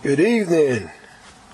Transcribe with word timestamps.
Good 0.00 0.20
evening. 0.20 0.92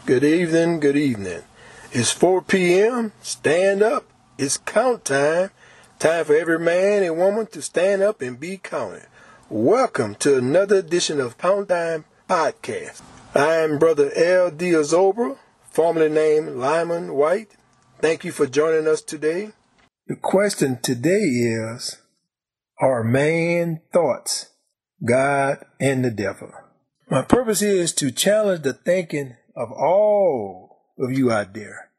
Good 0.05 0.23
evening. 0.23 0.79
Good 0.79 0.99
evening. 0.99 1.45
It's 1.93 2.11
4 2.11 2.43
p.m. 2.43 3.13
Stand 3.23 3.83
up. 3.83 4.05
It's 4.37 4.59
count 4.59 5.07
time. 5.07 5.49
Time 5.99 6.27
for 6.27 6.37
every 6.37 6.59
man 6.59 7.03
and 7.03 7.17
woman 7.17 7.47
to 7.47 7.63
stand 7.63 8.03
up 8.03 8.21
and 8.21 8.39
be 8.39 8.59
counted. 8.59 9.07
Welcome 9.49 10.17
to 10.17 10.37
another 10.37 10.77
edition 10.77 11.21
of 11.21 11.39
Count 11.39 11.71
Time 11.71 12.05
Podcast. 12.29 13.01
I 13.35 13.55
am 13.55 13.79
Brother 13.79 14.13
L. 14.15 14.51
Diazobra, 14.51 15.39
formerly 15.71 16.11
named 16.11 16.51
Lyman 16.51 17.15
White. 17.15 17.57
Thank 18.01 18.27
you 18.27 18.33
for 18.33 18.47
joining 18.47 18.87
us 18.87 19.01
today. 19.01 19.53
The 20.07 20.17
question 20.17 20.81
today 20.83 21.25
is 21.25 21.97
Are 22.79 23.03
man 23.03 23.81
thoughts 23.91 24.51
God 25.03 25.65
and 25.81 26.05
the 26.05 26.11
devil? 26.11 26.53
My 27.15 27.23
purpose 27.23 27.63
is 27.63 27.93
to 27.93 28.11
challenge 28.11 28.63
the 28.63 28.73
thinking 28.73 29.37
of 29.55 29.71
all 29.71 30.81
of 30.99 31.13
you 31.13 31.31
out 31.31 31.55
there, 31.55 31.91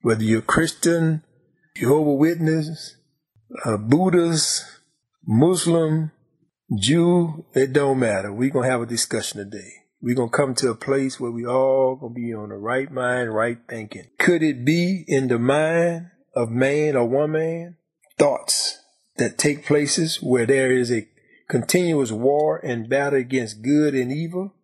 whether 0.00 0.22
you're 0.22 0.40
Christian, 0.40 1.22
Jehovah 1.76 2.14
Witness, 2.14 2.96
uh, 3.66 3.76
Buddhist, 3.76 4.64
Muslim, 5.26 6.10
Jew, 6.74 7.44
it 7.52 7.74
don't 7.74 7.98
matter. 7.98 8.32
We're 8.32 8.48
going 8.48 8.64
to 8.64 8.70
have 8.70 8.80
a 8.80 8.86
discussion 8.86 9.44
today. 9.44 9.72
We're 10.00 10.14
going 10.14 10.30
to 10.30 10.36
come 10.36 10.54
to 10.54 10.70
a 10.70 10.74
place 10.74 11.20
where 11.20 11.30
we 11.30 11.44
all 11.44 11.98
to 11.98 12.08
be 12.08 12.32
on 12.32 12.48
the 12.48 12.56
right 12.56 12.90
mind, 12.90 13.34
right 13.34 13.58
thinking. 13.68 14.06
Could 14.18 14.42
it 14.42 14.64
be 14.64 15.04
in 15.06 15.28
the 15.28 15.38
mind 15.38 16.12
of 16.34 16.48
man 16.48 16.96
or 16.96 17.06
woman? 17.06 17.76
Thoughts 18.18 18.78
that 19.16 19.36
take 19.36 19.66
places 19.66 20.22
where 20.22 20.46
there 20.46 20.72
is 20.72 20.90
a 20.90 21.06
continuous 21.50 22.10
war 22.10 22.56
and 22.64 22.88
battle 22.88 23.18
against 23.18 23.60
good 23.60 23.94
and 23.94 24.10
evil, 24.10 24.54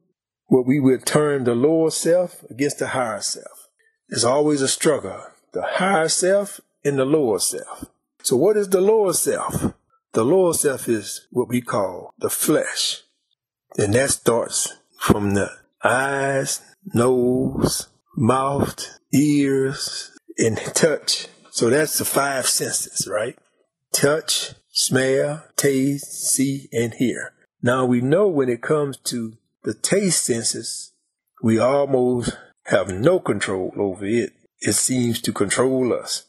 what 0.49 0.67
we 0.67 0.81
would 0.81 1.07
term 1.07 1.45
the 1.45 1.55
lower 1.55 1.91
self 1.91 2.43
against 2.51 2.79
the 2.79 2.89
higher 2.89 3.21
self. 3.21 3.69
There's 4.09 4.25
always 4.25 4.63
a 4.63 4.69
struggle, 4.69 5.23
the 5.53 5.63
higher 5.63 6.09
self 6.09 6.61
and 6.85 6.99
the 6.99 7.05
lower 7.05 7.39
self. 7.39 7.85
So 8.23 8.37
what 8.37 8.57
is 8.57 8.69
the 8.71 8.81
lower 8.81 9.13
self? 9.13 9.75
The 10.13 10.25
lower 10.25 10.55
self 10.55 10.89
is 10.89 11.27
what 11.31 11.49
we 11.49 11.61
call 11.61 12.15
the 12.19 12.31
flesh. 12.31 13.03
And 13.77 13.95
that 13.95 14.11
starts 14.11 14.75
from 14.99 15.35
the 15.35 15.51
eyes, 15.85 16.63
nose, 16.95 17.89
mouth, 18.17 18.99
ears, 19.13 20.11
and 20.39 20.57
touch. 20.75 21.29
So 21.51 21.69
that's 21.69 21.99
the 21.99 22.05
five 22.05 22.47
senses, 22.47 23.07
right? 23.07 23.39
Touch, 23.93 24.55
smell, 24.71 25.45
taste, 25.57 26.31
see, 26.33 26.69
and 26.73 26.95
hear. 26.95 27.35
Now 27.63 27.85
we 27.85 28.01
know 28.01 28.29
when 28.29 28.49
it 28.49 28.63
comes 28.63 28.97
to 29.05 29.35
the 29.65 29.75
taste 29.75 30.25
senses, 30.25 30.93
we 31.43 31.59
almost 31.59 32.37
have 32.67 32.89
no 32.89 33.19
control 33.19 33.73
over 33.77 34.05
it. 34.05 34.33
It 34.61 34.73
seems 34.73 35.21
to 35.23 35.33
control 35.33 35.93
us. 35.93 36.25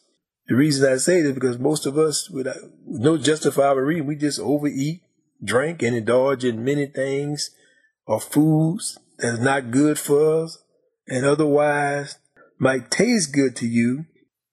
The 0.47 0.55
reason 0.55 0.91
I 0.91 0.97
say 0.97 1.21
this 1.21 1.33
because 1.33 1.59
most 1.59 1.85
of 1.85 1.97
us, 1.97 2.29
without 2.29 2.57
no 2.85 3.17
justifiable 3.17 3.81
reason, 3.81 4.07
we 4.07 4.15
just 4.15 4.39
overeat, 4.39 5.01
drink, 5.43 5.83
and 5.83 5.95
indulge 5.95 6.43
in 6.43 6.63
many 6.63 6.87
things 6.87 7.51
or 8.05 8.19
foods 8.19 8.97
that's 9.19 9.39
not 9.39 9.71
good 9.71 9.99
for 9.99 10.43
us 10.43 10.57
and 11.07 11.25
otherwise 11.25 12.17
might 12.57 12.89
taste 12.89 13.33
good 13.33 13.55
to 13.57 13.67
you, 13.67 14.05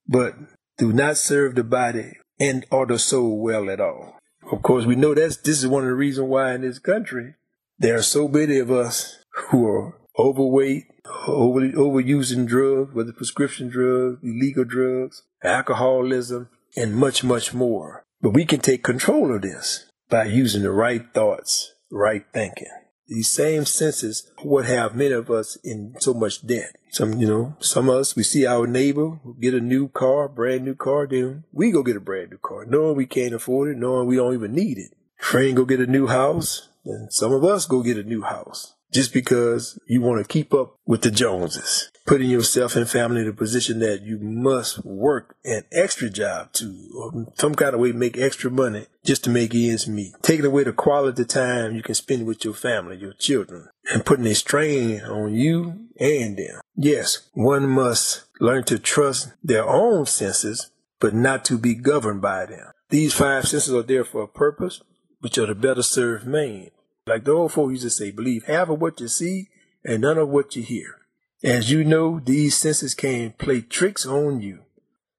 but 0.07 0.35
do 0.79 0.93
not 0.93 1.17
serve 1.17 1.55
the 1.55 1.65
body 1.65 2.13
and 2.39 2.67
or 2.71 2.87
the 2.87 2.99
soul 2.99 3.41
well 3.41 3.71
at 3.71 3.81
all. 3.81 4.19
Of 4.53 4.63
course, 4.63 4.85
we 4.85 4.97
know 4.97 5.15
that's 5.15 5.39
this 5.39 5.63
is 5.63 5.67
one 5.67 5.83
of 5.83 5.89
the 5.89 5.95
reasons 5.95 6.29
why 6.29 6.55
in 6.55 6.61
this 6.61 6.79
country 6.79 7.35
there 7.79 7.97
are 7.97 8.03
so 8.03 8.29
many 8.29 8.59
of 8.59 8.71
us 8.71 9.19
who 9.51 9.67
are 9.67 9.95
overweight, 10.19 10.85
over 11.27 11.61
overusing 11.61 12.47
drugs, 12.47 12.95
whether 12.95 13.13
prescription 13.13 13.69
drugs, 13.69 14.19
illegal 14.23 14.65
drugs, 14.65 15.23
alcoholism, 15.45 16.49
and 16.77 16.97
much, 16.97 17.23
much 17.23 17.53
more. 17.53 18.05
But 18.21 18.31
we 18.31 18.45
can 18.45 18.61
take 18.61 18.83
control 18.83 19.35
of 19.35 19.43
this 19.43 19.87
by 20.09 20.25
using 20.25 20.63
the 20.63 20.71
right 20.71 21.03
thoughts, 21.13 21.75
right 21.91 22.25
thinking. 22.33 22.71
These 23.09 23.31
same 23.31 23.65
senses 23.67 24.29
would 24.43 24.65
have 24.65 24.97
many 24.97 25.13
of 25.13 25.31
us 25.31 25.57
in 25.63 25.95
so 26.01 26.13
much 26.13 26.45
debt. 26.45 26.75
Some, 26.91 27.21
you 27.21 27.29
know, 27.29 27.57
some 27.61 27.89
of 27.89 27.97
us, 27.97 28.17
we 28.17 28.25
see 28.25 28.47
our 28.47 28.67
neighbor 28.67 29.21
get 29.41 29.55
a 29.55 29.61
new 29.61 29.89
car, 29.89 30.29
brand 30.29 30.65
new 30.65 30.75
car, 30.75 31.07
then 31.07 31.45
we 31.53 31.71
go 31.71 31.85
get 31.85 31.97
a 31.97 32.01
brand 32.01 32.31
new 32.31 32.39
car, 32.39 32.65
knowing 32.65 32.97
we 32.97 33.07
can't 33.07 33.35
afford 33.35 33.69
it, 33.69 33.79
knowing 33.79 34.09
we 34.09 34.17
don't 34.17 34.35
even 34.35 34.53
need 34.53 34.79
it. 34.79 34.97
Friend 35.19 35.57
go 35.57 35.65
get 35.65 35.81
a 35.81 35.87
new 35.87 36.09
house, 36.09 36.69
and 36.87 37.13
some 37.13 37.33
of 37.33 37.45
us 37.45 37.67
go 37.67 37.83
get 37.83 37.99
a 37.99 38.03
new 38.03 38.23
house 38.23 38.77
just 38.93 39.13
because 39.13 39.79
you 39.87 40.01
want 40.01 40.23
to 40.23 40.33
keep 40.33 40.55
up 40.55 40.79
with 40.87 41.03
the 41.03 41.11
Joneses. 41.11 41.91
Putting 42.07 42.31
yourself 42.31 42.77
and 42.77 42.89
family 42.89 43.23
in 43.23 43.29
a 43.29 43.33
position 43.33 43.81
that 43.81 44.03
you 44.03 44.19
must 44.19 44.85
work 44.85 45.37
an 45.45 45.65
extra 45.73 46.09
job 46.09 46.53
to, 46.55 46.89
or 46.97 47.33
some 47.37 47.55
kind 47.55 47.75
of 47.75 47.81
way 47.81 47.93
make 47.93 48.17
extra 48.17 48.51
money 48.51 48.87
just 49.05 49.25
to 49.25 49.31
make 49.31 49.55
ends 49.55 49.89
meet. 49.89 50.13
Taking 50.23 50.47
away 50.47 50.65
the 50.65 50.73
quality 50.73 51.25
time 51.25 51.75
you 51.75 51.83
can 51.83 51.97
spend 51.97 52.27
with 52.27 52.45
your 52.45 52.55
family, 52.55 52.97
your 52.97 53.13
children, 53.13 53.69
and 53.93 54.07
putting 54.07 54.27
a 54.27 54.35
strain 54.35 55.01
on 55.03 55.35
you 55.35 55.89
and 55.99 56.37
them. 56.37 56.61
Yes, 56.77 57.29
one 57.35 57.69
must 57.69 58.25
learn 58.41 58.65
to 58.65 58.79
trust 58.79 59.33
their 59.43 59.69
own 59.69 60.07
senses, 60.07 60.71
but 61.01 61.13
not 61.13 61.45
to 61.47 61.59
be 61.59 61.75
governed 61.75 62.23
by 62.23 62.47
them. 62.47 62.71
These 62.91 63.15
five 63.15 63.49
senses 63.49 63.75
are 63.75 63.83
there 63.83 64.05
for 64.05 64.23
a 64.23 64.29
purpose, 64.29 64.81
which 65.19 65.39
are 65.39 65.47
to 65.47 65.57
better 65.57 65.83
serve 65.83 66.25
man. 66.25 66.71
Like 67.07 67.25
the 67.25 67.33
old 67.33 67.53
folk 67.53 67.71
used 67.71 67.85
to 67.85 67.91
say, 67.91 68.11
believe 68.11 68.45
half 68.45 68.69
of 68.69 68.81
what 68.81 69.01
you 69.01 69.07
see 69.07 69.49
and 69.85 70.03
none 70.03 70.19
of 70.19 70.29
what 70.29 70.57
you 70.57 70.63
hear. 70.63 70.97
As 71.45 71.71
you 71.71 71.85
know, 71.85 72.21
these 72.25 72.57
senses 72.57 72.95
can 72.95 73.33
play 73.33 73.61
tricks 73.61 74.05
on 74.05 74.41
you. 74.41 74.63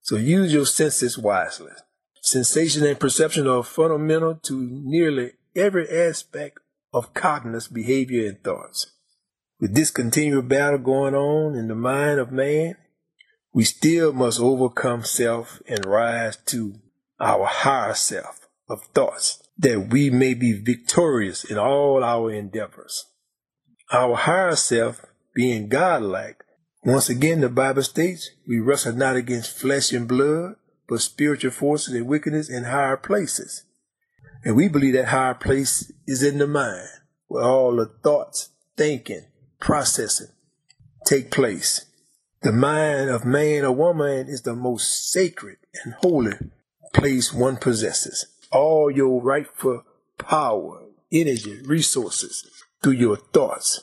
So 0.01 0.17
use 0.17 0.51
your 0.51 0.65
senses 0.65 1.17
wisely. 1.17 1.71
Sensation 2.21 2.85
and 2.85 2.99
perception 2.99 3.47
are 3.47 3.63
fundamental 3.63 4.35
to 4.35 4.81
nearly 4.83 5.31
every 5.55 5.89
aspect 5.89 6.59
of 6.93 7.13
cognitive 7.13 7.73
behavior 7.73 8.27
and 8.27 8.43
thoughts. 8.43 8.91
With 9.61 9.73
this 9.73 9.89
continual 9.89 10.41
battle 10.41 10.79
going 10.79 11.15
on 11.15 11.55
in 11.55 11.69
the 11.69 11.75
mind 11.75 12.19
of 12.19 12.31
man, 12.31 12.75
we 13.53 13.63
still 13.63 14.11
must 14.11 14.41
overcome 14.41 15.03
self 15.03 15.61
and 15.67 15.85
rise 15.85 16.35
to 16.47 16.75
our 17.19 17.45
higher 17.45 17.93
self 17.93 18.47
of 18.69 18.83
thoughts 18.93 19.46
that 19.59 19.89
we 19.89 20.09
may 20.09 20.33
be 20.33 20.53
victorious 20.53 21.43
in 21.43 21.57
all 21.57 22.03
our 22.03 22.31
endeavors. 22.31 23.05
Our 23.91 24.15
higher 24.15 24.55
self, 24.55 25.05
being 25.33 25.69
godlike, 25.69 26.43
once 26.83 27.09
again 27.09 27.41
the 27.41 27.49
Bible 27.49 27.83
states, 27.83 28.29
we 28.47 28.59
wrestle 28.59 28.93
not 28.93 29.15
against 29.15 29.57
flesh 29.57 29.91
and 29.91 30.07
blood, 30.07 30.55
but 30.87 31.01
spiritual 31.01 31.51
forces 31.51 31.93
and 31.93 32.07
wickedness 32.07 32.49
in 32.49 32.65
higher 32.65 32.97
places. 32.97 33.63
And 34.43 34.55
we 34.55 34.69
believe 34.69 34.93
that 34.93 35.07
higher 35.07 35.33
place 35.33 35.91
is 36.05 36.23
in 36.23 36.37
the 36.37 36.47
mind, 36.47 36.87
where 37.27 37.43
all 37.43 37.75
the 37.75 37.91
thoughts, 38.03 38.49
thinking, 38.77 39.25
processing 39.59 40.27
take 41.05 41.31
place. 41.31 41.85
The 42.43 42.51
mind 42.51 43.09
of 43.09 43.25
man 43.25 43.65
or 43.65 43.71
woman 43.71 44.27
is 44.27 44.43
the 44.43 44.55
most 44.55 45.11
sacred 45.11 45.57
and 45.83 45.95
holy 45.95 46.33
place 46.93 47.33
one 47.33 47.57
possesses 47.57 48.27
all 48.51 48.91
your 48.91 49.21
rightful 49.21 49.83
power, 50.17 50.85
energy, 51.11 51.61
resources 51.63 52.49
through 52.81 52.93
your 52.93 53.17
thoughts. 53.17 53.81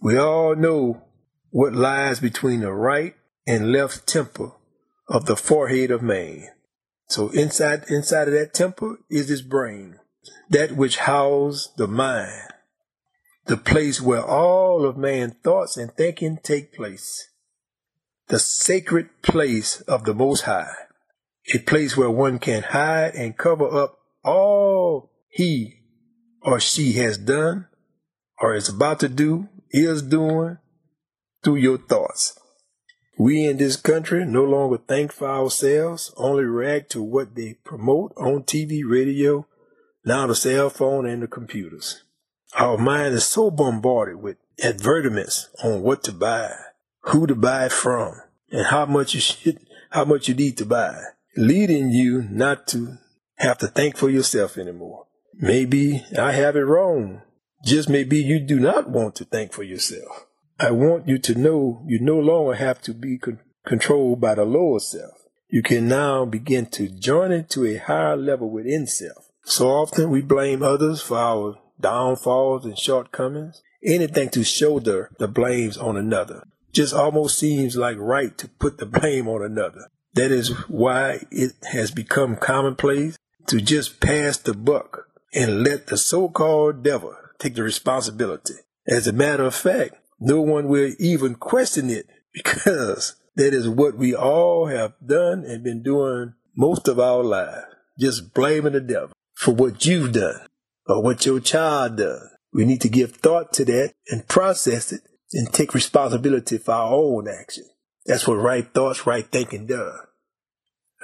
We 0.00 0.18
all 0.18 0.54
know 0.54 1.02
what 1.50 1.72
lies 1.72 2.20
between 2.20 2.60
the 2.60 2.72
right 2.72 3.14
and 3.46 3.72
left 3.72 4.06
temple 4.06 4.58
of 5.08 5.26
the 5.26 5.36
forehead 5.36 5.90
of 5.90 6.02
man. 6.02 6.48
So 7.08 7.28
inside 7.30 7.84
inside 7.88 8.28
of 8.28 8.34
that 8.34 8.54
temple 8.54 8.96
is 9.10 9.28
his 9.28 9.42
brain, 9.42 9.98
that 10.48 10.72
which 10.72 10.98
houses 10.98 11.70
the 11.76 11.86
mind, 11.86 12.50
the 13.46 13.56
place 13.56 14.00
where 14.00 14.24
all 14.24 14.84
of 14.84 14.96
man's 14.96 15.34
thoughts 15.42 15.76
and 15.76 15.92
thinking 15.92 16.38
take 16.42 16.72
place, 16.72 17.28
the 18.28 18.38
sacred 18.38 19.10
place 19.22 19.82
of 19.82 20.04
the 20.04 20.14
Most 20.14 20.42
High 20.42 20.83
a 21.52 21.58
place 21.58 21.96
where 21.96 22.10
one 22.10 22.38
can 22.38 22.62
hide 22.62 23.14
and 23.14 23.36
cover 23.36 23.82
up 23.82 23.98
all 24.24 25.10
he 25.28 25.80
or 26.40 26.58
she 26.58 26.92
has 26.92 27.18
done 27.18 27.66
or 28.40 28.54
is 28.54 28.68
about 28.68 29.00
to 29.00 29.08
do, 29.08 29.48
is 29.70 30.02
doing 30.02 30.58
through 31.42 31.56
your 31.56 31.78
thoughts. 31.78 32.38
We 33.18 33.44
in 33.44 33.58
this 33.58 33.76
country 33.76 34.24
no 34.24 34.44
longer 34.44 34.78
think 34.78 35.12
for 35.12 35.28
ourselves, 35.28 36.12
only 36.16 36.44
react 36.44 36.90
to 36.92 37.02
what 37.02 37.34
they 37.34 37.54
promote 37.64 38.12
on 38.16 38.42
TV, 38.42 38.82
radio, 38.84 39.46
now 40.04 40.26
the 40.26 40.34
cell 40.34 40.68
phone 40.68 41.06
and 41.06 41.22
the 41.22 41.28
computers. 41.28 42.02
Our 42.56 42.76
mind 42.76 43.14
is 43.14 43.26
so 43.26 43.50
bombarded 43.50 44.16
with 44.16 44.36
advertisements 44.62 45.48
on 45.62 45.82
what 45.82 46.02
to 46.04 46.12
buy, 46.12 46.54
who 47.02 47.26
to 47.26 47.34
buy 47.34 47.68
from, 47.68 48.20
and 48.50 48.66
how 48.66 48.86
much 48.86 49.14
you 49.14 49.20
should, 49.20 49.60
how 49.90 50.04
much 50.04 50.28
you 50.28 50.34
need 50.34 50.56
to 50.58 50.66
buy 50.66 51.00
leading 51.36 51.90
you 51.90 52.22
not 52.30 52.66
to 52.68 52.98
have 53.36 53.58
to 53.58 53.66
think 53.66 53.96
for 53.96 54.08
yourself 54.08 54.56
anymore. 54.56 55.06
Maybe 55.34 56.04
I 56.18 56.32
have 56.32 56.56
it 56.56 56.60
wrong. 56.60 57.22
Just 57.64 57.88
maybe 57.88 58.18
you 58.18 58.40
do 58.40 58.60
not 58.60 58.90
want 58.90 59.16
to 59.16 59.24
think 59.24 59.52
for 59.52 59.62
yourself. 59.62 60.26
I 60.58 60.70
want 60.70 61.08
you 61.08 61.18
to 61.18 61.34
know 61.34 61.82
you 61.86 61.98
no 62.00 62.18
longer 62.18 62.54
have 62.54 62.80
to 62.82 62.94
be 62.94 63.18
con- 63.18 63.40
controlled 63.66 64.20
by 64.20 64.36
the 64.36 64.44
lower 64.44 64.78
self. 64.78 65.12
You 65.48 65.62
can 65.62 65.88
now 65.88 66.24
begin 66.24 66.66
to 66.66 66.88
join 66.88 67.32
it 67.32 67.50
to 67.50 67.66
a 67.66 67.76
higher 67.76 68.16
level 68.16 68.50
within 68.50 68.86
self. 68.86 69.28
So 69.44 69.68
often 69.68 70.10
we 70.10 70.22
blame 70.22 70.62
others 70.62 71.02
for 71.02 71.18
our 71.18 71.58
downfalls 71.80 72.64
and 72.64 72.78
shortcomings, 72.78 73.62
anything 73.84 74.30
to 74.30 74.44
shoulder 74.44 75.10
the 75.18 75.28
blames 75.28 75.76
on 75.76 75.96
another. 75.96 76.44
Just 76.72 76.94
almost 76.94 77.38
seems 77.38 77.76
like 77.76 77.96
right 77.98 78.36
to 78.38 78.48
put 78.48 78.78
the 78.78 78.86
blame 78.86 79.28
on 79.28 79.42
another. 79.42 79.90
That 80.14 80.30
is 80.30 80.50
why 80.68 81.24
it 81.30 81.52
has 81.72 81.90
become 81.90 82.36
commonplace 82.36 83.16
to 83.48 83.60
just 83.60 84.00
pass 84.00 84.38
the 84.38 84.54
buck 84.54 85.08
and 85.34 85.64
let 85.64 85.88
the 85.88 85.96
so-called 85.96 86.82
devil 86.82 87.14
take 87.38 87.56
the 87.56 87.62
responsibility. 87.62 88.54
As 88.86 89.06
a 89.06 89.12
matter 89.12 89.44
of 89.44 89.54
fact, 89.54 89.94
no 90.20 90.40
one 90.40 90.68
will 90.68 90.92
even 90.98 91.34
question 91.34 91.90
it 91.90 92.06
because 92.32 93.16
that 93.36 93.52
is 93.52 93.68
what 93.68 93.96
we 93.96 94.14
all 94.14 94.66
have 94.66 94.94
done 95.04 95.44
and 95.44 95.64
been 95.64 95.82
doing 95.82 96.34
most 96.56 96.86
of 96.86 97.00
our 97.00 97.22
lives. 97.22 97.66
Just 97.98 98.34
blaming 98.34 98.72
the 98.72 98.80
devil 98.80 99.12
for 99.34 99.54
what 99.54 99.84
you've 99.84 100.12
done 100.12 100.46
or 100.86 101.02
what 101.02 101.26
your 101.26 101.40
child 101.40 101.96
does. 101.96 102.28
We 102.52 102.64
need 102.64 102.80
to 102.82 102.88
give 102.88 103.16
thought 103.16 103.52
to 103.54 103.64
that 103.64 103.92
and 104.08 104.28
process 104.28 104.92
it 104.92 105.02
and 105.32 105.52
take 105.52 105.74
responsibility 105.74 106.58
for 106.58 106.72
our 106.72 106.92
own 106.94 107.26
action. 107.28 107.64
That's 108.06 108.28
what 108.28 108.34
right 108.34 108.66
thoughts, 108.72 109.06
right 109.06 109.26
thinking 109.26 109.66
does. 109.66 109.98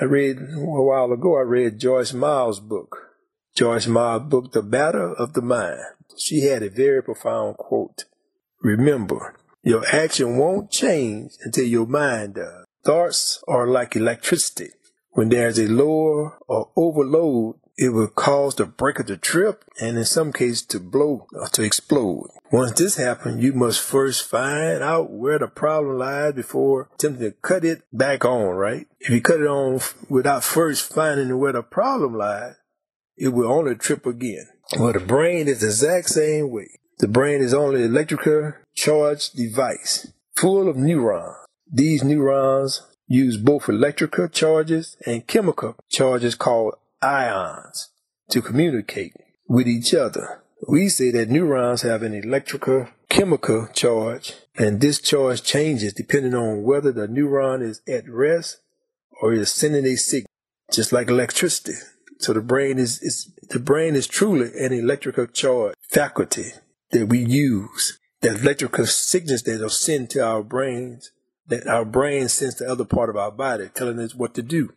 I 0.00 0.04
read 0.04 0.38
a 0.38 0.82
while 0.82 1.12
ago, 1.12 1.38
I 1.38 1.42
read 1.42 1.78
Joyce 1.78 2.12
Meyer's 2.12 2.60
book. 2.60 2.96
Joyce 3.56 3.86
Meyer's 3.86 4.22
book, 4.22 4.52
The 4.52 4.62
Battle 4.62 5.14
of 5.18 5.32
the 5.32 5.42
Mind. 5.42 5.80
She 6.18 6.42
had 6.42 6.62
a 6.62 6.70
very 6.70 7.02
profound 7.02 7.56
quote. 7.56 8.04
Remember, 8.62 9.34
your 9.62 9.86
action 9.86 10.36
won't 10.36 10.70
change 10.70 11.32
until 11.44 11.64
your 11.64 11.86
mind 11.86 12.34
does. 12.34 12.64
Thoughts 12.84 13.42
are 13.48 13.66
like 13.66 13.96
electricity. 13.96 14.70
When 15.12 15.28
there's 15.28 15.58
a 15.58 15.66
lower 15.66 16.38
or 16.48 16.70
overload, 16.76 17.56
it 17.76 17.90
will 17.90 18.08
cause 18.08 18.54
the 18.54 18.66
breaker 18.66 19.02
to 19.04 19.16
trip 19.16 19.64
and 19.80 19.96
in 19.96 20.04
some 20.04 20.32
cases 20.32 20.62
to 20.62 20.80
blow 20.80 21.26
or 21.32 21.48
to 21.48 21.62
explode. 21.62 22.28
Once 22.52 22.72
this 22.72 22.96
happens, 22.96 23.42
you 23.42 23.52
must 23.52 23.80
first 23.80 24.28
find 24.28 24.82
out 24.82 25.10
where 25.10 25.38
the 25.38 25.48
problem 25.48 25.98
lies 25.98 26.34
before 26.34 26.88
attempting 26.94 27.30
to 27.30 27.36
cut 27.42 27.64
it 27.64 27.82
back 27.92 28.24
on, 28.24 28.54
right? 28.56 28.86
If 28.98 29.10
you 29.10 29.20
cut 29.20 29.40
it 29.40 29.46
on 29.46 29.80
without 30.08 30.44
first 30.44 30.92
finding 30.92 31.38
where 31.38 31.52
the 31.52 31.62
problem 31.62 32.16
lies, 32.16 32.54
it 33.16 33.28
will 33.28 33.50
only 33.50 33.74
trip 33.76 34.06
again. 34.06 34.46
Well, 34.78 34.92
the 34.92 35.00
brain 35.00 35.48
is 35.48 35.60
the 35.60 35.66
exact 35.66 36.08
same 36.10 36.50
way. 36.50 36.78
The 36.98 37.08
brain 37.08 37.40
is 37.40 37.54
only 37.54 37.82
an 37.82 37.90
electrical 37.90 38.52
charged 38.74 39.36
device 39.36 40.12
full 40.36 40.68
of 40.68 40.76
neurons. 40.76 41.36
These 41.72 42.02
neurons 42.02 42.82
use 43.06 43.36
both 43.36 43.68
electrical 43.68 44.28
charges 44.28 44.96
and 45.04 45.26
chemical 45.26 45.76
charges 45.88 46.34
called 46.34 46.74
ions 47.02 47.90
to 48.30 48.42
communicate 48.42 49.14
with 49.48 49.66
each 49.66 49.94
other. 49.94 50.42
We 50.68 50.88
say 50.88 51.10
that 51.12 51.30
neurons 51.30 51.82
have 51.82 52.02
an 52.02 52.14
electrical 52.14 52.88
chemical 53.08 53.66
charge, 53.72 54.34
and 54.56 54.80
this 54.80 55.00
charge 55.00 55.42
changes 55.42 55.92
depending 55.92 56.34
on 56.34 56.62
whether 56.62 56.92
the 56.92 57.08
neuron 57.08 57.62
is 57.62 57.80
at 57.88 58.08
rest 58.08 58.58
or 59.20 59.32
is 59.32 59.52
sending 59.52 59.86
a 59.86 59.96
signal, 59.96 60.30
just 60.70 60.92
like 60.92 61.08
electricity. 61.08 61.74
So 62.18 62.32
the 62.32 62.42
brain 62.42 62.78
is, 62.78 63.00
is 63.02 63.32
the 63.48 63.58
brain 63.58 63.96
is 63.96 64.06
truly 64.06 64.50
an 64.58 64.72
electrical 64.72 65.26
charge 65.26 65.74
faculty 65.88 66.52
that 66.92 67.06
we 67.06 67.18
use, 67.18 67.98
the 68.20 68.34
electrical 68.34 68.86
signals 68.86 69.42
that 69.44 69.64
are 69.64 69.70
sent 69.70 70.10
to 70.10 70.24
our 70.24 70.42
brains, 70.42 71.10
that 71.46 71.66
our 71.66 71.84
brain 71.84 72.28
sends 72.28 72.56
to 72.56 72.68
other 72.68 72.84
part 72.84 73.10
of 73.10 73.16
our 73.16 73.32
body, 73.32 73.70
telling 73.74 73.98
us 73.98 74.14
what 74.14 74.34
to 74.34 74.42
do. 74.42 74.72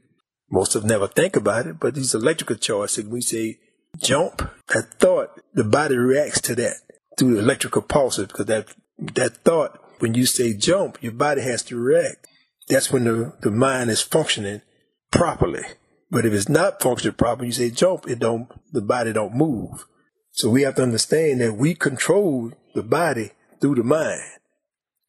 Most 0.54 0.76
of 0.76 0.84
them 0.84 0.90
never 0.90 1.08
think 1.08 1.36
about 1.36 1.66
it, 1.66 1.80
but 1.80 1.96
these 1.96 2.14
electrical 2.14 2.56
charges, 2.58 3.00
And 3.00 3.12
we 3.12 3.22
say 3.22 3.58
jump, 4.00 4.44
that 4.68 5.00
thought, 5.00 5.42
the 5.52 5.64
body 5.64 5.98
reacts 5.98 6.42
to 6.42 6.54
that 6.54 6.76
through 7.18 7.34
the 7.34 7.40
electrical 7.40 7.82
pulses 7.82 8.28
because 8.28 8.46
that 8.46 8.68
that 9.00 9.38
thought, 9.38 9.84
when 9.98 10.14
you 10.14 10.28
say 10.28 10.54
jump, 10.54 11.02
your 11.02 11.14
body 11.14 11.42
has 11.42 11.64
to 11.64 11.76
react. 11.76 12.28
That's 12.68 12.92
when 12.92 13.06
the, 13.06 13.34
the 13.42 13.50
mind 13.50 13.90
is 13.90 14.04
functioning 14.04 14.62
properly. 15.10 15.64
But 16.12 16.28
if 16.28 16.34
it's 16.34 16.48
not 16.48 16.84
functioning 16.84 17.16
properly, 17.16 17.48
you 17.48 17.54
say 17.54 17.72
jump, 17.72 18.08
it 18.08 18.20
don't 18.20 18.48
the 18.72 18.84
body 18.84 19.12
don't 19.12 19.34
move. 19.34 19.88
So 20.34 20.52
we 20.52 20.62
have 20.62 20.76
to 20.76 20.84
understand 20.84 21.42
that 21.42 21.56
we 21.56 21.74
control 21.74 22.52
the 22.76 22.84
body 22.84 23.32
through 23.60 23.74
the 23.74 23.84
mind. 23.84 24.22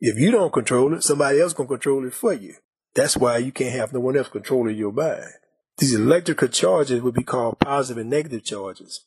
If 0.00 0.19
you 0.19 0.31
don't 0.31 0.55
control 0.55 0.94
it, 0.94 1.02
somebody 1.02 1.38
else 1.38 1.52
gonna 1.52 1.69
control 1.69 2.06
it 2.06 2.14
for 2.14 2.32
you. 2.32 2.55
That's 2.94 3.17
why 3.17 3.38
you 3.38 3.52
can't 3.52 3.75
have 3.75 3.93
no 3.93 4.00
one 4.00 4.17
else 4.17 4.29
controlling 4.29 4.76
your 4.76 4.93
mind. 4.93 5.31
These 5.79 5.94
electrical 5.94 6.49
charges 6.49 7.02
would 7.02 7.14
be 7.14 7.25
called 7.25 7.58
positive 7.58 8.00
and 8.00 8.11
negative 8.11 8.44
charges. 8.44 9.05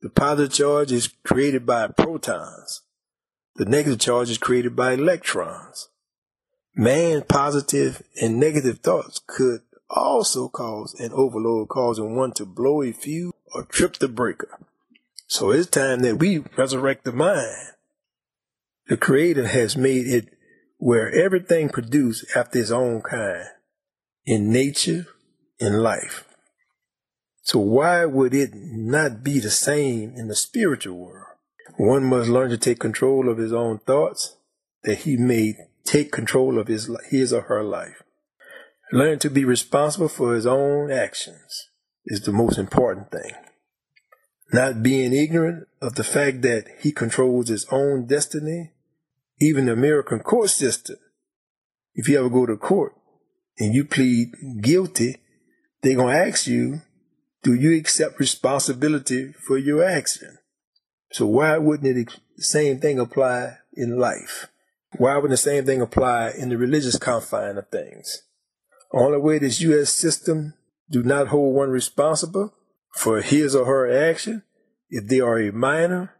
The 0.00 0.08
positive 0.08 0.52
charge 0.52 0.92
is 0.92 1.08
created 1.24 1.66
by 1.66 1.88
protons. 1.88 2.82
The 3.56 3.64
negative 3.64 3.98
charge 3.98 4.30
is 4.30 4.38
created 4.38 4.76
by 4.76 4.92
electrons. 4.92 5.88
Man's 6.76 7.24
positive 7.24 8.04
and 8.22 8.38
negative 8.38 8.78
thoughts 8.78 9.20
could 9.26 9.62
also 9.90 10.48
cause 10.48 10.94
an 11.00 11.10
overload, 11.12 11.68
causing 11.68 12.14
one 12.14 12.30
to 12.32 12.46
blow 12.46 12.82
a 12.82 12.92
fuse 12.92 13.32
or 13.52 13.64
trip 13.64 13.96
the 13.96 14.06
breaker. 14.06 14.60
So 15.26 15.50
it's 15.50 15.66
time 15.68 16.00
that 16.00 16.20
we 16.20 16.44
resurrect 16.56 17.04
the 17.04 17.12
mind. 17.12 17.72
The 18.86 18.96
Creator 18.96 19.48
has 19.48 19.76
made 19.76 20.06
it 20.06 20.37
where 20.78 21.12
everything 21.12 21.68
produced 21.68 22.24
after 22.34 22.58
its 22.58 22.70
own 22.70 23.02
kind 23.02 23.44
in 24.24 24.50
nature, 24.50 25.06
in 25.58 25.74
life. 25.74 26.24
So 27.42 27.58
why 27.58 28.04
would 28.04 28.34
it 28.34 28.50
not 28.54 29.22
be 29.22 29.40
the 29.40 29.50
same 29.50 30.14
in 30.16 30.28
the 30.28 30.36
spiritual 30.36 30.96
world? 30.96 31.26
One 31.76 32.04
must 32.04 32.28
learn 32.28 32.50
to 32.50 32.58
take 32.58 32.78
control 32.78 33.28
of 33.28 33.38
his 33.38 33.52
own 33.52 33.78
thoughts 33.78 34.36
that 34.82 34.98
he 34.98 35.16
may 35.16 35.54
take 35.84 36.12
control 36.12 36.58
of 36.58 36.68
his, 36.68 36.90
his 37.10 37.32
or 37.32 37.42
her 37.42 37.62
life. 37.62 38.02
Learn 38.92 39.18
to 39.20 39.30
be 39.30 39.44
responsible 39.44 40.08
for 40.08 40.34
his 40.34 40.46
own 40.46 40.90
actions 40.90 41.68
is 42.06 42.22
the 42.22 42.32
most 42.32 42.58
important 42.58 43.10
thing 43.10 43.32
not 44.52 44.82
being 44.82 45.12
ignorant 45.12 45.66
of 45.80 45.94
the 45.94 46.04
fact 46.04 46.42
that 46.42 46.66
he 46.80 46.92
controls 46.92 47.48
his 47.48 47.66
own 47.70 48.06
destiny, 48.06 48.72
even 49.40 49.66
the 49.66 49.72
American 49.72 50.20
court 50.20 50.50
system. 50.50 50.96
If 51.94 52.08
you 52.08 52.18
ever 52.18 52.30
go 52.30 52.46
to 52.46 52.56
court 52.56 52.94
and 53.58 53.74
you 53.74 53.84
plead 53.84 54.32
guilty, 54.60 55.16
they're 55.82 55.96
going 55.96 56.14
to 56.14 56.26
ask 56.26 56.46
you, 56.46 56.82
do 57.42 57.54
you 57.54 57.76
accept 57.76 58.20
responsibility 58.20 59.32
for 59.32 59.58
your 59.58 59.84
action? 59.84 60.38
So 61.12 61.26
why 61.26 61.56
wouldn't 61.58 61.96
it, 61.96 62.20
the 62.36 62.42
same 62.42 62.80
thing 62.80 62.98
apply 62.98 63.58
in 63.72 63.98
life? 63.98 64.48
Why 64.96 65.14
wouldn't 65.16 65.30
the 65.30 65.36
same 65.36 65.64
thing 65.64 65.80
apply 65.80 66.32
in 66.38 66.48
the 66.48 66.58
religious 66.58 66.98
confine 66.98 67.58
of 67.58 67.68
things? 67.68 68.22
Only 68.92 69.18
way 69.18 69.38
this 69.38 69.60
U.S. 69.60 69.90
system 69.90 70.54
do 70.90 71.02
not 71.02 71.28
hold 71.28 71.54
one 71.54 71.70
responsible 71.70 72.54
for 72.94 73.20
his 73.20 73.54
or 73.54 73.66
her 73.66 74.10
action 74.10 74.42
if 74.88 75.06
they 75.08 75.20
are 75.20 75.38
a 75.38 75.52
minor, 75.52 76.14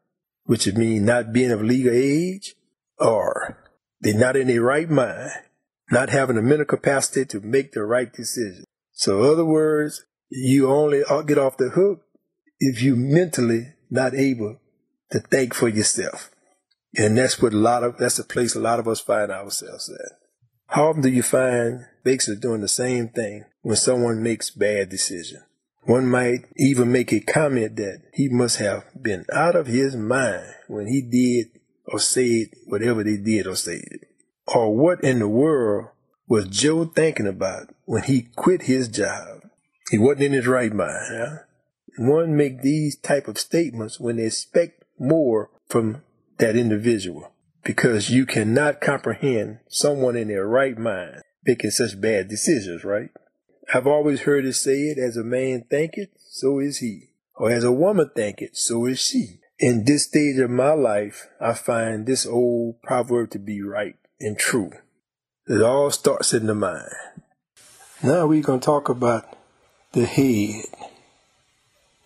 which 0.45 0.67
would 0.67 0.77
mean 0.77 1.05
not 1.05 1.33
being 1.33 1.51
of 1.51 1.63
legal 1.63 1.93
age, 1.95 2.55
or 2.99 3.59
they're 4.01 4.19
not 4.19 4.37
in 4.37 4.49
their 4.49 4.63
right 4.63 4.89
mind, 4.89 5.31
not 5.91 6.11
having 6.11 6.37
the 6.37 6.43
mental 6.43 6.67
capacity 6.67 7.25
to 7.27 7.41
make 7.41 7.73
the 7.73 7.83
right 7.83 8.13
decision. 8.13 8.65
So, 8.93 9.23
in 9.23 9.31
other 9.31 9.45
words, 9.45 10.05
you 10.31 10.69
only 10.69 11.03
get 11.27 11.39
off 11.39 11.57
the 11.57 11.71
hook 11.71 12.03
if 12.59 12.83
you 12.83 12.97
mentally 12.97 13.75
not 13.91 14.15
able 14.15 14.59
to 15.11 15.21
think 15.21 15.55
for 15.55 15.69
yourself. 15.69 16.31
And 16.97 17.17
that's 17.17 17.41
what 17.41 17.53
a 17.53 17.57
lot 17.57 17.85
of 17.85 17.99
that's 17.99 18.17
the 18.17 18.25
place 18.25 18.55
a 18.55 18.61
lot 18.61 18.81
of 18.81 18.89
us 18.89 19.01
find 19.01 19.31
ourselves 19.31 19.91
at. 19.91 20.19
How 20.67 20.89
often 20.89 21.03
do 21.03 21.09
you 21.09 21.23
find 21.23 21.87
basically 22.05 22.41
doing 22.41 22.61
the 22.61 22.69
same 22.69 23.09
thing 23.09 23.45
when 23.63 23.77
someone 23.77 24.23
makes 24.23 24.51
bad 24.51 24.89
decision? 24.89 25.43
One 25.85 26.07
might 26.07 26.45
even 26.57 26.93
make 26.93 27.13
a 27.13 27.21
comment 27.21 27.77
that 27.77 28.03
he 28.13 28.29
must 28.29 28.59
have 28.59 28.85
been 29.01 29.25
out 29.33 29.57
of 29.57 29.67
his 29.67 29.97
mind 29.97 30.45
when 30.67 30.87
he 30.87 31.01
did 31.01 31.58
or 31.93 31.99
said 31.99 32.49
whatever 32.67 33.03
they 33.03 33.17
did 33.17 33.47
or 33.47 33.57
said. 33.57 34.07
Or 34.47 34.75
what 34.75 35.03
in 35.03 35.19
the 35.19 35.29
world 35.29 35.89
was 36.27 36.47
Joe 36.49 36.85
thinking 36.85 37.27
about 37.27 37.75
when 37.85 38.05
he 38.05 38.29
quit 38.37 38.63
his 38.63 38.89
job? 38.89 39.43
He 39.91 39.99
wasn't 39.99 40.25
in 40.25 40.33
his 40.33 40.47
right 40.47 40.73
mind. 40.73 41.07
Huh? 41.11 41.37
One 41.99 42.37
make 42.37 42.63
these 42.63 42.97
type 42.97 43.27
of 43.29 43.39
statements 43.39 43.99
when 43.99 44.17
they 44.17 44.27
expect 44.27 44.85
more 44.99 45.51
from 45.69 46.03
that 46.39 46.57
individual 46.57 47.33
because 47.65 48.11
you 48.11 48.25
cannot 48.25 48.81
comprehend 48.81 49.59
someone 49.69 50.17
in 50.17 50.29
their 50.29 50.47
right 50.47 50.79
mind 50.79 51.23
making 51.45 51.71
such 51.71 52.01
bad 52.01 52.29
decisions, 52.29 52.85
right? 52.85 53.11
I've 53.73 53.87
always 53.87 54.23
heard 54.23 54.45
it 54.45 54.55
said, 54.55 54.99
as 54.99 55.17
a 55.17 55.25
man 55.25 55.65
thinketh, 55.69 56.11
so 56.31 56.59
is 56.59 56.79
he. 56.79 57.09
Or 57.35 57.51
as 57.51 57.65
a 57.65 57.73
woman 57.73 58.11
thinketh, 58.15 58.57
so 58.57 58.87
is 58.87 59.01
she. 59.01 59.41
In 59.59 59.85
this 59.85 60.05
stage 60.05 60.39
of 60.39 60.51
my 60.51 60.73
life, 60.73 61.27
I 61.41 61.53
find 61.53 62.07
this 62.07 62.25
old 62.25 62.81
proverb 62.81 63.31
to 63.31 63.41
be 63.41 63.61
right 63.61 63.97
and 64.21 64.39
true. 64.39 64.71
It 65.49 65.61
all 65.63 65.91
starts 65.91 66.33
in 66.33 66.47
the 66.47 66.55
mind. 66.55 66.93
Now 68.01 68.29
we're 68.29 68.45
going 68.45 68.61
to 68.61 68.65
talk 68.65 68.89
about 68.89 69.37
the 69.91 70.07
head. 70.07 70.65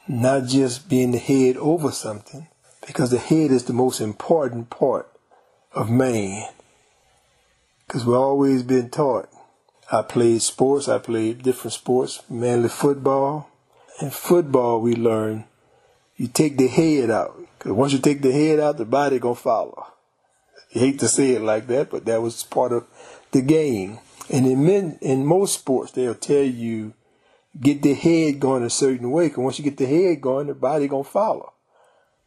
Not 0.09 0.47
just 0.47 0.88
being 0.88 1.11
the 1.11 1.18
head 1.18 1.59
over 1.59 1.90
something, 1.90 2.49
because 2.87 3.11
the 3.11 3.18
head 3.18 3.50
is 3.50 3.64
the 3.64 3.75
most 3.75 4.00
important 4.00 4.71
part 4.71 5.11
of 5.73 5.90
man. 5.90 6.49
Because 7.87 8.06
we've 8.06 8.16
always 8.16 8.62
been 8.62 8.88
taught. 8.88 9.28
I 9.90 10.00
played 10.00 10.40
sports, 10.40 10.88
I 10.88 10.97
played 10.97 11.42
different 11.42 11.75
sports, 11.75 12.23
mainly 12.30 12.71
football. 12.71 13.50
In 14.00 14.09
football, 14.09 14.80
we 14.80 14.94
learn 14.94 15.44
you 16.22 16.28
take 16.28 16.56
the 16.56 16.68
head 16.68 17.10
out. 17.10 17.36
Because 17.58 17.72
once 17.72 17.92
you 17.92 17.98
take 17.98 18.22
the 18.22 18.30
head 18.30 18.60
out, 18.60 18.76
the 18.76 18.84
body 18.84 19.18
going 19.18 19.34
to 19.34 19.40
follow. 19.40 19.88
You 20.70 20.80
hate 20.80 21.00
to 21.00 21.08
say 21.08 21.32
it 21.32 21.42
like 21.42 21.66
that, 21.66 21.90
but 21.90 22.04
that 22.04 22.22
was 22.22 22.44
part 22.44 22.70
of 22.70 22.86
the 23.32 23.42
game. 23.42 23.98
And 24.30 24.46
in 24.46 24.64
men, 24.64 24.98
in 25.00 25.26
most 25.26 25.54
sports, 25.54 25.90
they'll 25.90 26.14
tell 26.14 26.44
you 26.44 26.94
get 27.60 27.82
the 27.82 27.94
head 27.94 28.38
going 28.38 28.62
a 28.62 28.70
certain 28.70 29.10
way. 29.10 29.26
Because 29.26 29.42
once 29.42 29.58
you 29.58 29.64
get 29.64 29.78
the 29.78 29.86
head 29.86 30.20
going, 30.20 30.46
the 30.46 30.54
body 30.54 30.86
gonna 30.86 31.02
follow. 31.02 31.54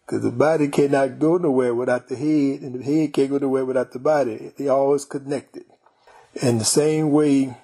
Because 0.05 0.23
the 0.23 0.31
body 0.31 0.67
cannot 0.67 1.17
go 1.17 1.37
nowhere 1.37 1.73
without 1.73 2.09
the 2.09 2.17
head, 2.17 2.63
and 2.63 2.75
the 2.75 2.83
head 2.83 3.13
can't 3.13 3.31
go 3.31 3.37
nowhere 3.37 3.63
without 3.63 3.93
the 3.93 3.99
body. 3.99 4.51
They 4.57 4.67
always 4.67 5.05
connected. 5.05 5.63
And 6.41 6.59
the 6.59 6.65
same 6.65 7.11
way, 7.11 7.55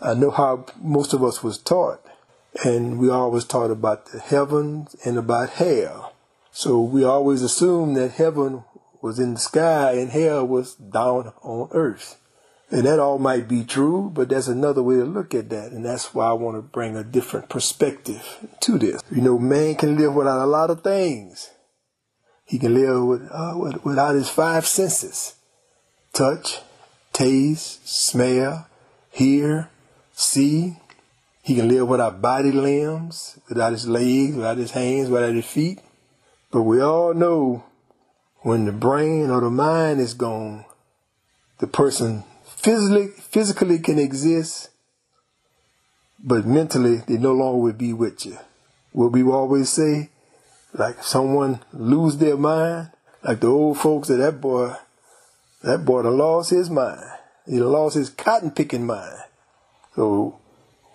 I 0.00 0.14
know 0.14 0.30
how 0.30 0.64
most 0.80 1.12
of 1.12 1.22
us 1.22 1.42
was 1.42 1.58
taught, 1.58 2.00
and 2.64 2.98
we 2.98 3.10
always 3.10 3.44
taught 3.44 3.70
about 3.70 4.06
the 4.06 4.18
heavens 4.18 4.96
and 5.04 5.18
about 5.18 5.50
hell. 5.50 6.14
So 6.50 6.80
we 6.80 7.04
always 7.04 7.42
assumed 7.42 7.96
that 7.96 8.12
heaven 8.12 8.64
was 9.02 9.18
in 9.18 9.34
the 9.34 9.40
sky 9.40 9.92
and 9.92 10.10
hell 10.10 10.46
was 10.46 10.74
down 10.74 11.32
on 11.42 11.68
earth. 11.72 12.18
And 12.70 12.84
that 12.84 12.98
all 12.98 13.18
might 13.18 13.46
be 13.46 13.62
true, 13.62 14.10
but 14.12 14.28
that's 14.28 14.48
another 14.48 14.82
way 14.82 14.96
to 14.96 15.04
look 15.04 15.34
at 15.34 15.50
that. 15.50 15.70
And 15.70 15.84
that's 15.84 16.12
why 16.12 16.28
I 16.28 16.32
want 16.32 16.56
to 16.56 16.62
bring 16.62 16.96
a 16.96 17.04
different 17.04 17.48
perspective 17.48 18.24
to 18.60 18.78
this. 18.78 19.02
You 19.10 19.22
know, 19.22 19.38
man 19.38 19.76
can 19.76 19.96
live 19.96 20.14
without 20.14 20.42
a 20.42 20.46
lot 20.46 20.70
of 20.70 20.82
things. 20.82 21.50
He 22.44 22.58
can 22.58 22.74
live 22.74 23.04
with, 23.04 23.28
uh, 23.30 23.78
without 23.84 24.14
his 24.14 24.28
five 24.28 24.66
senses 24.66 25.34
touch, 26.12 26.60
taste, 27.12 27.86
smell, 27.86 28.66
hear, 29.10 29.68
see. 30.12 30.76
He 31.46 31.54
can 31.54 31.68
live 31.68 31.86
without 31.86 32.20
body 32.20 32.50
limbs, 32.50 33.38
without 33.48 33.70
his 33.70 33.86
legs, 33.86 34.34
without 34.34 34.56
his 34.56 34.72
hands, 34.72 35.08
without 35.08 35.32
his 35.32 35.46
feet. 35.46 35.78
But 36.50 36.62
we 36.62 36.80
all 36.80 37.14
know 37.14 37.62
when 38.40 38.64
the 38.64 38.72
brain 38.72 39.30
or 39.30 39.40
the 39.40 39.50
mind 39.50 40.00
is 40.00 40.12
gone, 40.12 40.64
the 41.60 41.68
person 41.68 42.24
physically 42.44 43.06
physically 43.06 43.78
can 43.78 43.96
exist, 43.96 44.70
but 46.18 46.44
mentally 46.46 46.96
they 47.06 47.16
no 47.16 47.32
longer 47.32 47.62
would 47.62 47.78
be 47.78 47.92
with 47.92 48.26
you. 48.26 48.38
What 48.90 49.12
we 49.12 49.22
always 49.22 49.68
say, 49.68 50.10
like 50.72 51.04
someone 51.04 51.60
lose 51.72 52.16
their 52.16 52.36
mind, 52.36 52.90
like 53.22 53.38
the 53.38 53.46
old 53.46 53.78
folks 53.78 54.08
that 54.08 54.16
that 54.16 54.40
boy, 54.40 54.74
that 55.62 55.84
boy 55.84 56.02
done 56.02 56.18
lost 56.18 56.50
his 56.50 56.68
mind. 56.68 57.08
He 57.46 57.60
lost 57.60 57.94
his 57.94 58.10
cotton 58.10 58.50
picking 58.50 58.84
mind. 58.84 59.20
So 59.94 60.40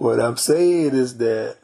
what 0.02 0.20
I'm 0.20 0.36
saying 0.36 0.96
is 0.96 1.18
that 1.18 1.58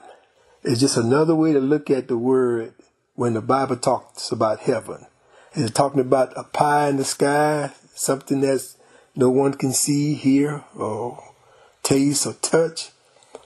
it's 0.62 0.80
just 0.80 0.96
another 0.96 1.34
way 1.34 1.54
to 1.54 1.60
look 1.60 1.90
at 1.90 2.08
the 2.08 2.20
word 2.20 2.72
when 3.16 3.34
the 3.34 3.42
Bible 3.42 3.78
talks 3.78 4.32
about 4.32 4.60
heaven. 4.60 5.08
It's 5.54 5.72
talking 5.72 6.02
about 6.02 6.38
a 6.38 6.44
pie 6.44 6.90
in 6.90 6.98
the 6.98 7.04
sky, 7.04 7.72
something 7.96 8.42
that 8.42 8.76
no 9.16 9.32
one 9.32 9.56
can 9.56 9.74
see, 9.74 10.14
hear, 10.14 10.64
or 10.76 11.34
taste 11.82 12.28
or 12.28 12.34
touch? 12.34 12.92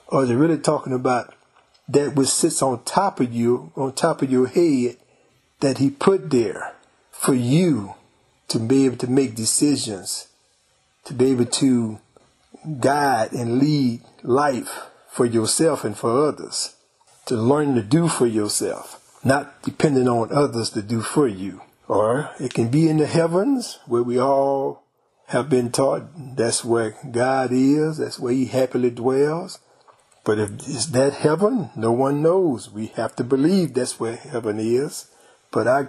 Or 0.08 0.24
is 0.24 0.30
it 0.30 0.34
really 0.34 0.58
talking 0.58 0.92
about 0.92 1.32
that 1.88 2.14
which 2.14 2.28
sits 2.28 2.60
on 2.60 2.84
top 2.84 3.18
of 3.18 3.32
you, 3.32 3.72
on 3.74 3.94
top 3.94 4.20
of 4.20 4.30
your 4.30 4.46
head, 4.46 4.98
that 5.60 5.78
He 5.78 5.88
put 5.88 6.28
there 6.28 6.74
for 7.10 7.32
you 7.32 7.94
to 8.48 8.58
be 8.58 8.84
able 8.84 8.98
to 8.98 9.06
make 9.06 9.36
decisions, 9.36 10.28
to 11.06 11.14
be 11.14 11.30
able 11.30 11.46
to 11.46 11.98
guide 12.80 13.32
and 13.32 13.58
lead 13.58 14.02
life 14.22 14.86
for 15.08 15.26
yourself 15.26 15.84
and 15.84 15.96
for 15.96 16.26
others, 16.26 16.74
to 17.26 17.36
learn 17.36 17.74
to 17.74 17.82
do 17.82 18.08
for 18.08 18.26
yourself, 18.26 19.18
not 19.24 19.62
depending 19.62 20.08
on 20.08 20.32
others 20.32 20.70
to 20.70 20.82
do 20.82 21.02
for 21.02 21.28
you. 21.28 21.60
Or 21.88 22.30
it 22.40 22.54
can 22.54 22.68
be 22.68 22.88
in 22.88 22.98
the 22.98 23.06
heavens 23.06 23.78
where 23.86 24.02
we 24.02 24.18
all 24.18 24.82
have 25.26 25.48
been 25.48 25.70
taught 25.70 26.36
that's 26.36 26.64
where 26.64 26.96
God 27.10 27.50
is, 27.52 27.98
that's 27.98 28.18
where 28.18 28.32
He 28.32 28.46
happily 28.46 28.90
dwells. 28.90 29.58
But 30.24 30.38
if 30.38 30.50
it's 30.50 30.86
that 30.86 31.14
heaven, 31.14 31.70
no 31.74 31.90
one 31.90 32.22
knows. 32.22 32.70
We 32.70 32.86
have 32.96 33.16
to 33.16 33.24
believe 33.24 33.74
that's 33.74 33.98
where 33.98 34.16
heaven 34.16 34.60
is. 34.60 35.08
But 35.50 35.66
I 35.66 35.88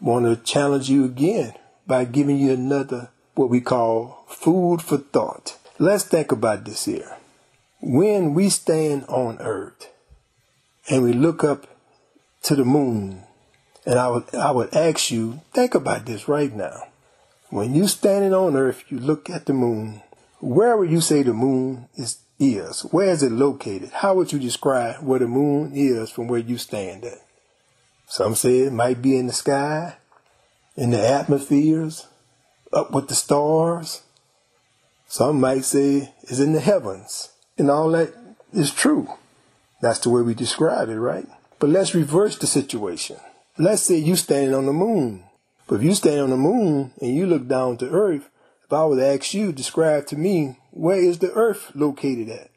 want 0.00 0.26
to 0.26 0.36
challenge 0.36 0.90
you 0.90 1.04
again 1.04 1.54
by 1.86 2.04
giving 2.04 2.38
you 2.38 2.52
another, 2.52 3.10
what 3.34 3.50
we 3.50 3.60
call 3.60 4.24
food 4.28 4.82
for 4.82 4.98
thought. 4.98 5.58
Let's 5.80 6.04
think 6.04 6.30
about 6.30 6.64
this 6.64 6.84
here. 6.84 7.16
When 7.80 8.32
we 8.32 8.48
stand 8.48 9.06
on 9.08 9.38
earth 9.40 9.90
and 10.88 11.02
we 11.02 11.12
look 11.12 11.42
up 11.42 11.66
to 12.42 12.54
the 12.54 12.64
moon, 12.64 13.24
and 13.84 13.98
I 13.98 14.08
would, 14.08 14.32
I 14.36 14.52
would 14.52 14.72
ask 14.72 15.10
you, 15.10 15.40
think 15.52 15.74
about 15.74 16.06
this 16.06 16.28
right 16.28 16.54
now. 16.54 16.84
When 17.50 17.74
you 17.74 17.88
standing 17.88 18.32
on 18.32 18.54
earth, 18.54 18.84
you 18.88 19.00
look 19.00 19.28
at 19.28 19.46
the 19.46 19.52
moon. 19.52 20.00
Where 20.38 20.76
would 20.76 20.92
you 20.92 21.00
say 21.00 21.24
the 21.24 21.34
moon 21.34 21.88
is, 21.96 22.18
is? 22.38 22.82
Where 22.92 23.10
is 23.10 23.24
it 23.24 23.32
located? 23.32 23.90
How 23.90 24.14
would 24.14 24.32
you 24.32 24.38
describe 24.38 25.02
where 25.02 25.18
the 25.18 25.26
moon 25.26 25.72
is 25.74 26.08
from 26.08 26.28
where 26.28 26.38
you 26.38 26.56
stand 26.56 27.04
at? 27.04 27.18
Some 28.06 28.36
say 28.36 28.60
it 28.60 28.72
might 28.72 29.02
be 29.02 29.16
in 29.16 29.26
the 29.26 29.32
sky, 29.32 29.96
in 30.76 30.90
the 30.90 31.04
atmospheres, 31.04 32.06
up 32.72 32.92
with 32.92 33.08
the 33.08 33.16
stars. 33.16 34.02
Some 35.14 35.38
might 35.38 35.64
say 35.64 36.12
it's 36.22 36.40
in 36.40 36.54
the 36.54 36.60
heavens. 36.60 37.30
And 37.56 37.70
all 37.70 37.90
that 37.90 38.12
is 38.52 38.72
true. 38.72 39.06
That's 39.80 40.00
the 40.00 40.10
way 40.10 40.22
we 40.22 40.34
describe 40.34 40.88
it, 40.88 40.98
right? 40.98 41.28
But 41.60 41.70
let's 41.70 41.94
reverse 41.94 42.36
the 42.36 42.48
situation. 42.48 43.18
Let's 43.56 43.82
say 43.82 43.98
you 43.98 44.16
standing 44.16 44.56
on 44.56 44.66
the 44.66 44.72
moon. 44.72 45.22
But 45.68 45.76
if 45.76 45.82
you 45.84 45.94
stand 45.94 46.18
on 46.18 46.30
the 46.30 46.36
moon 46.36 46.94
and 47.00 47.14
you 47.14 47.26
look 47.26 47.46
down 47.46 47.76
to 47.76 47.90
earth, 47.90 48.28
if 48.64 48.72
I 48.72 48.84
were 48.86 48.96
to 48.96 49.06
ask 49.06 49.32
you, 49.32 49.52
describe 49.52 50.08
to 50.08 50.16
me, 50.16 50.58
where 50.72 50.98
is 50.98 51.20
the 51.20 51.32
earth 51.34 51.70
located 51.76 52.28
at? 52.28 52.50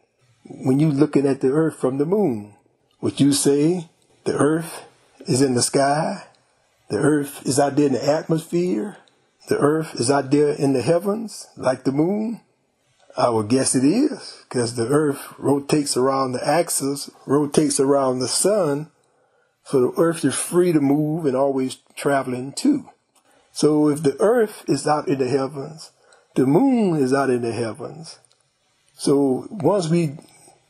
When 0.44 0.80
you 0.80 0.90
looking 0.90 1.28
at 1.28 1.42
the 1.42 1.52
earth 1.52 1.76
from 1.76 2.00
the 2.00 2.08
moon, 2.08 2.56
would 3.02 3.20
you 3.20 3.34
say 3.34 3.88
the 4.24 4.34
earth 4.34 4.84
is 5.28 5.44
in 5.44 5.54
the 5.54 5.62
sky? 5.62 6.24
The 6.90 6.98
earth 6.98 7.46
is 7.46 7.60
out 7.60 7.76
there 7.76 7.86
in 7.86 7.94
the 7.94 8.04
atmosphere? 8.04 8.98
The 9.48 9.60
earth 9.60 9.94
is 9.94 10.10
out 10.10 10.32
there 10.32 10.54
in 10.54 10.74
the 10.74 10.82
heavens 10.82 11.46
like 11.56 11.84
the 11.84 11.92
moon? 11.92 12.42
I 13.18 13.30
would 13.30 13.48
guess 13.48 13.74
it 13.74 13.84
is, 13.84 14.44
because 14.48 14.76
the 14.76 14.88
earth 14.88 15.34
rotates 15.40 15.98
around 15.98 16.34
the 16.34 16.48
axis, 16.48 17.10
rotates 17.26 17.80
around 17.80 18.20
the 18.20 18.28
sun, 18.28 18.92
so 19.64 19.82
the 19.82 20.00
earth 20.00 20.24
is 20.24 20.36
free 20.36 20.72
to 20.72 20.80
move 20.80 21.26
and 21.26 21.36
always 21.36 21.78
traveling 21.96 22.54
too. 22.54 22.90
So 23.52 23.90
if 23.90 24.04
the 24.04 24.16
earth 24.22 24.64
is 24.68 24.88
out 24.88 25.08
in 25.08 25.18
the 25.18 25.28
heavens, 25.28 25.92
the 26.36 26.46
moon 26.46 27.02
is 27.02 27.12
out 27.12 27.32
in 27.32 27.42
the 27.42 27.52
heavens. 27.52 28.20
So 28.94 29.48
once 29.50 29.90
we 29.90 30.18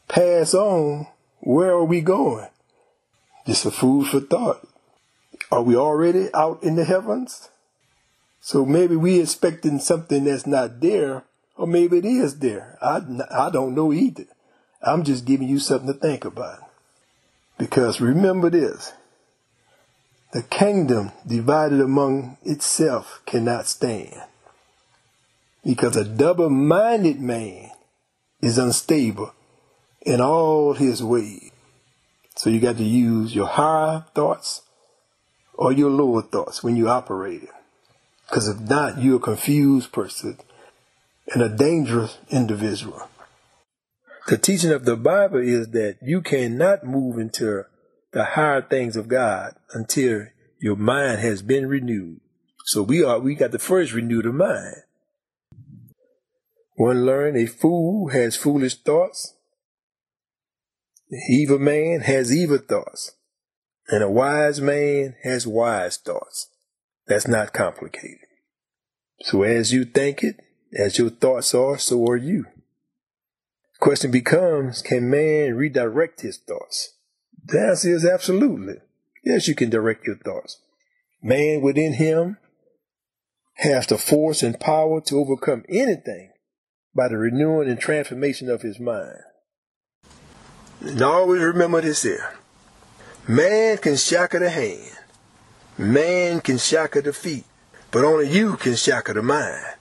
pass 0.07 0.53
on, 0.53 1.07
where 1.41 1.71
are 1.71 1.83
we 1.83 1.99
going? 1.99 2.47
Just 3.45 3.65
a 3.65 3.71
food 3.71 4.07
for 4.07 4.21
thought. 4.21 4.65
Are 5.51 5.61
we 5.61 5.75
already 5.75 6.29
out 6.33 6.63
in 6.63 6.75
the 6.75 6.85
heavens? 6.85 7.49
So 8.39 8.65
maybe 8.65 8.95
we 8.95 9.19
expecting 9.19 9.79
something 9.79 10.23
that's 10.23 10.47
not 10.47 10.79
there, 10.79 11.25
or 11.57 11.67
maybe 11.67 11.97
it 11.97 12.05
is 12.05 12.39
there. 12.39 12.77
I, 12.81 13.01
I 13.31 13.49
don't 13.49 13.75
know 13.75 13.91
either. 13.91 14.25
I'm 14.81 15.03
just 15.03 15.25
giving 15.25 15.49
you 15.49 15.59
something 15.59 15.91
to 15.91 15.99
think 15.99 16.23
about. 16.23 16.59
Because 17.57 17.99
remember 17.99 18.49
this, 18.49 18.93
the 20.33 20.43
kingdom 20.43 21.11
divided 21.25 21.81
among 21.81 22.37
itself 22.43 23.21
cannot 23.25 23.67
stand. 23.67 24.21
Because 25.65 25.95
a 25.95 26.05
double 26.05 26.49
minded 26.49 27.19
man 27.19 27.71
is 28.41 28.57
unstable 28.57 29.33
in 30.01 30.21
all 30.21 30.73
his 30.73 31.03
ways. 31.03 31.51
So 32.35 32.51
you 32.51 32.59
got 32.59 32.77
to 32.77 32.83
use 32.83 33.33
your 33.33 33.47
higher 33.47 34.05
thoughts 34.13 34.61
or 35.55 35.71
your 35.71 35.89
lower 35.89 36.21
thoughts 36.21 36.63
when 36.63 36.75
you 36.75 36.87
operate 36.87 37.43
it. 37.43 37.49
Because 38.27 38.47
if 38.47 38.59
not, 38.59 39.01
you're 39.01 39.17
a 39.17 39.19
confused 39.19 39.91
person 39.91 40.37
and 41.33 41.41
a 41.41 41.49
dangerous 41.49 42.17
individual. 42.29 43.09
The 44.27 44.37
teaching 44.37 44.71
of 44.71 44.85
the 44.85 44.97
Bible 44.97 45.39
is 45.39 45.69
that 45.69 45.97
you 46.01 46.21
cannot 46.21 46.85
move 46.85 47.17
into 47.17 47.65
the 48.11 48.23
higher 48.23 48.61
things 48.61 48.95
of 48.95 49.07
God 49.07 49.55
until 49.73 50.27
Your 50.59 50.75
mind 50.75 51.19
has 51.19 51.41
been 51.41 51.67
renewed. 51.67 52.19
So 52.65 52.81
we 52.81 53.03
are 53.03 53.19
we 53.19 53.35
got 53.35 53.51
the 53.51 53.59
first 53.59 53.93
renewed 53.93 54.25
of 54.25 54.33
mind. 54.33 54.77
One 56.75 57.05
learn 57.05 57.35
a 57.35 57.45
fool 57.45 58.09
has 58.09 58.35
foolish 58.35 58.75
thoughts. 58.75 59.35
The 61.09 61.21
evil 61.29 61.59
man 61.59 62.01
has 62.01 62.35
evil 62.35 62.57
thoughts. 62.57 63.15
And 63.87 64.03
a 64.03 64.09
wise 64.09 64.59
man 64.59 65.15
has 65.23 65.47
wise 65.47 65.97
thoughts. 65.97 66.49
That's 67.07 67.27
not 67.27 67.53
complicated. 67.53 68.27
So 69.21 69.43
as 69.43 69.71
you 69.71 69.85
think 69.85 70.23
it, 70.23 70.35
as 70.73 70.97
your 70.97 71.09
thoughts 71.09 71.53
are, 71.53 71.77
so 71.77 72.05
are 72.07 72.17
you. 72.17 72.45
Question 73.79 74.11
becomes, 74.11 74.81
can 74.81 75.09
man 75.09 75.55
redirect 75.55 76.21
his 76.21 76.37
thoughts? 76.37 76.95
The 77.45 77.59
answer 77.59 77.93
is 77.93 78.05
absolutely. 78.05 78.75
Yes, 79.23 79.47
you 79.47 79.55
can 79.55 79.69
direct 79.69 80.05
your 80.05 80.17
thoughts. 80.17 80.59
Man 81.21 81.61
within 81.61 81.93
him 81.93 82.37
has 83.55 83.87
the 83.87 83.97
force 83.97 84.43
and 84.43 84.59
power 84.59 85.01
to 85.01 85.19
overcome 85.19 85.63
anything 85.69 86.31
by 86.95 87.07
the 87.07 87.17
renewing 87.17 87.69
and 87.69 87.79
transformation 87.79 88.49
of 88.49 88.61
his 88.61 88.79
mind. 88.79 89.19
And 90.81 91.01
always 91.01 91.41
remember 91.41 91.81
this 91.81 92.03
here. 92.03 92.33
Man 93.27 93.77
can 93.77 93.97
shackle 93.97 94.39
the 94.39 94.49
hand. 94.49 94.97
Man 95.77 96.41
can 96.41 96.57
shackle 96.57 97.01
the 97.01 97.13
feet. 97.13 97.45
But 97.91 98.03
only 98.03 98.29
you 98.29 98.57
can 98.57 98.75
shackle 98.75 99.13
the 99.13 99.21
mind. 99.21 99.76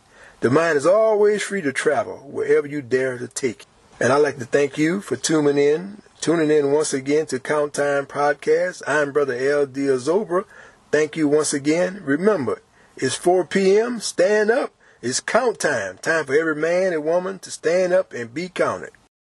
The 0.47 0.53
mind 0.53 0.77
is 0.77 0.87
always 0.87 1.43
free 1.43 1.61
to 1.63 1.73
travel 1.73 2.19
wherever 2.19 2.69
you 2.69 2.81
dare 2.81 3.19
to 3.19 3.27
take 3.27 3.63
it. 3.63 3.67
And 3.99 4.13
I'd 4.13 4.19
like 4.19 4.39
to 4.39 4.45
thank 4.45 4.79
you 4.79 5.01
for 5.01 5.17
tuning 5.17 5.59
in, 5.59 6.03
tuning 6.21 6.53
in 6.53 6.71
once 6.71 6.95
again 6.95 7.27
to 7.27 7.41
Count 7.41 7.75
Time 7.75 8.07
Podcast. 8.07 8.81
I'm 8.87 9.11
Brother 9.11 9.35
L. 9.35 9.67
Diazobra. 9.67 10.45
Thank 10.93 11.17
you 11.17 11.27
once 11.27 11.53
again. 11.53 12.01
Remember, 12.05 12.63
it's 12.97 13.17
4 13.17 13.45
p.m. 13.45 13.99
Stand 13.99 14.53
up. 14.53 14.73
It's 15.03 15.19
count 15.19 15.59
time. 15.59 15.99
Time 15.99 16.27
for 16.27 16.39
every 16.39 16.55
man 16.55 16.93
and 16.93 17.05
woman 17.05 17.41
to 17.41 17.51
stand 17.51 17.93
up 17.93 18.13
and 18.13 18.33
be 18.33 18.49
counted. 18.49 18.91